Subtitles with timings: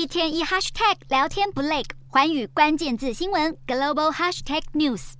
[0.00, 5.12] 一天一 hashtag 聊天不累，寰宇关键字新闻 global hashtag news。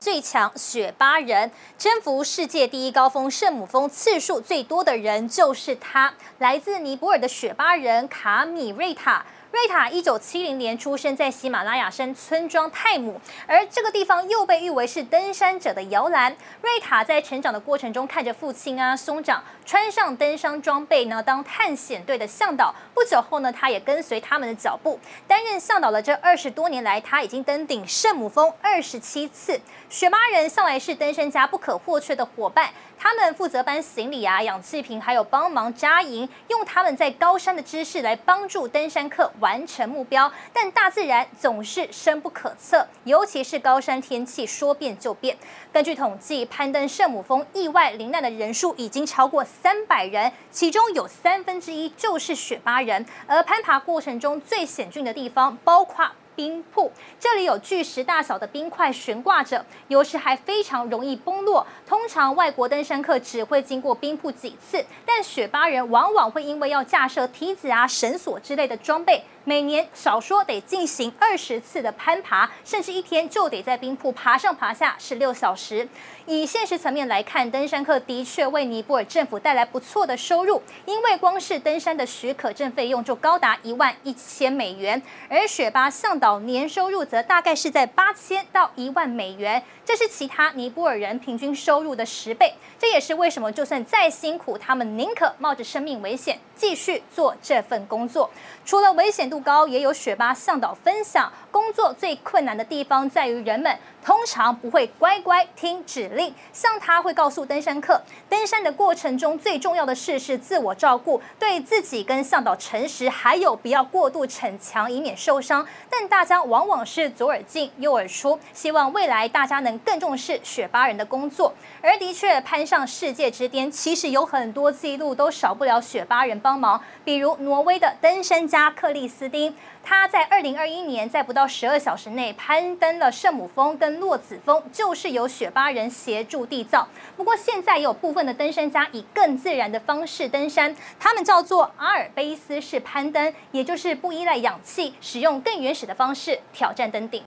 [0.00, 9.26] 最强雪巴人征服世界第一高峰圣母峰次数最多的人就是他，来自尼泊尔的雪巴人卡米瑞塔。
[9.52, 16.34] 瑞塔一九七零年出生在喜马拉雅山村庄泰姆，而这个地方又被誉为是登山者的摇篮。
[16.62, 22.74] 瑞塔在成长的过程中，看着父亲啊兄长穿上登山装备呢，当探险队的向导。
[22.94, 26.00] 不久后呢，他也跟随他们的脚步，担任向导了。
[26.00, 29.60] 这二十多年来，他已经登顶圣母峰二十七次。
[29.90, 32.70] 雪巴人向来是登山家不可或缺的伙伴。
[32.98, 40.32] 他们负责搬行李啊、氧气瓶，还有帮忙扎营，用他们在高山的知识来帮助登山客完成目标。
[40.54, 45.36] 但大自然总是深不可测，尤其是高山天气说变就变。
[45.70, 53.04] 根据统计，攀登圣母峰意外罹难的人数已经超过三百人，其中有三分之一就是雪巴人。
[53.26, 56.08] 而攀爬过程中最险峻的地方，包括。
[56.34, 61.66] 冰瀑，这里有巨石大小的冰块悬挂着，有时还非常容易崩落。
[61.86, 69.22] 通常外国登山客只会经过冰瀑几次，但雪巴人往往会因为要架设梯子啊、绳索之类的装备。
[69.44, 75.88] 每年少说得进行二十次的攀爬，甚至一天就得在冰瀑爬上爬下十六小时。
[76.26, 92.54] 以现实层面来看，登山客的确为尼泊尔政府带来不错的收入，因为光是登山的许可证费用就高达一万一千美元，而雪巴向导年收入则大概是在八千到一万美元，这是其他尼泊尔人平均收入的十倍。
[92.78, 98.30] 这也是为什么就算再辛苦，他们宁可冒着生命危险继续做这份工作。
[98.64, 103.74] 除了危险度高，也有雪巴向导分享，工作最困难的地方在于人们
[104.04, 106.34] 通常不会乖乖听指令。
[106.52, 115.66] 像他会告诉登山客，登山的过程中最重要的事是自我照顾，对自己跟向导诚实，还有不要过度逞强，以免受伤。
[115.88, 121.54] 但大家往往是左耳进右耳出，希望未来大家能更重视雪巴人的工作。
[121.80, 129.54] 而的确，攀上世界之巅，其实有很多记录都少不了雪巴人帮忙，比如挪威的登山家克里斯丁。
[129.84, 136.88] 他在二零二一年在不到十二小时内攀登了圣母峰跟洛子峰，就是由雪巴人协助缔造。
[137.16, 147.20] 不过现在也有部分的登山家以更自然的方式登山，他们叫做阿尔卑斯式攀登，也就是不依赖氧气，使用更原始的方式挑战登顶。